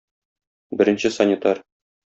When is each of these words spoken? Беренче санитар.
Беренче 0.81 1.13
санитар. 1.19 1.65